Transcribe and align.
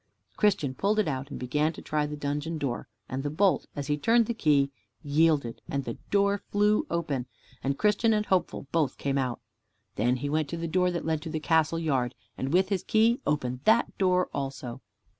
Christian 0.35 0.73
pulled 0.73 0.97
it 0.97 1.07
out 1.07 1.29
and 1.29 1.39
began 1.39 1.73
to 1.73 1.81
try 1.83 2.07
the 2.07 2.17
dungeon 2.17 2.57
door, 2.57 2.87
and 3.07 3.21
the 3.21 3.29
bolt, 3.29 3.67
as 3.75 3.85
he 3.85 3.99
turned 3.99 4.25
the 4.25 4.33
key, 4.33 4.71
yielded, 5.03 5.61
and 5.69 5.83
the 5.85 5.93
door 6.09 6.41
flew 6.49 6.87
open, 6.89 7.27
and 7.63 7.77
Christian 7.77 8.11
and 8.11 8.25
Hopeful 8.25 8.65
both 8.71 8.97
came 8.97 9.19
out. 9.19 9.41
Then 9.97 10.15
he 10.15 10.27
went 10.27 10.49
to 10.49 10.57
the 10.57 10.67
door 10.67 10.89
that 10.89 11.05
led 11.05 11.21
to 11.21 11.29
the 11.29 11.39
castle 11.39 11.77
yard, 11.77 12.15
and 12.35 12.51
with 12.51 12.69
his 12.69 12.81
key 12.83 13.19
opened 13.27 13.59
that 13.65 13.95
door 13.99 14.27
also. 14.33 14.81